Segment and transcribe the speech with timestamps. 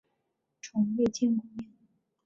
[0.63, 1.69] 从未见过面